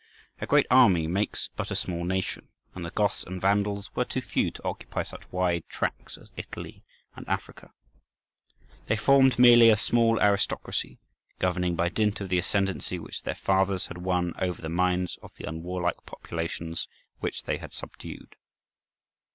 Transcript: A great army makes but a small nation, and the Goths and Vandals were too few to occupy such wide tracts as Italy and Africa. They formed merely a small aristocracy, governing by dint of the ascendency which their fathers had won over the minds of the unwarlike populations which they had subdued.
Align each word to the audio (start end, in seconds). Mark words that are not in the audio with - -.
A 0.39 0.47
great 0.47 0.65
army 0.71 1.05
makes 1.05 1.49
but 1.55 1.69
a 1.69 1.75
small 1.75 2.03
nation, 2.05 2.47
and 2.73 2.83
the 2.83 2.89
Goths 2.89 3.23
and 3.23 3.39
Vandals 3.39 3.93
were 3.95 4.03
too 4.03 4.19
few 4.19 4.49
to 4.49 4.63
occupy 4.63 5.03
such 5.03 5.31
wide 5.31 5.63
tracts 5.69 6.17
as 6.17 6.31
Italy 6.35 6.83
and 7.15 7.29
Africa. 7.29 7.71
They 8.87 8.95
formed 8.97 9.37
merely 9.37 9.69
a 9.69 9.77
small 9.77 10.19
aristocracy, 10.19 10.97
governing 11.37 11.75
by 11.75 11.89
dint 11.89 12.19
of 12.19 12.29
the 12.29 12.39
ascendency 12.39 12.97
which 12.97 13.21
their 13.21 13.35
fathers 13.35 13.85
had 13.85 13.99
won 13.99 14.33
over 14.39 14.59
the 14.59 14.69
minds 14.69 15.19
of 15.21 15.33
the 15.37 15.47
unwarlike 15.47 16.03
populations 16.07 16.87
which 17.19 17.43
they 17.43 17.59
had 17.59 17.71
subdued. 17.71 18.35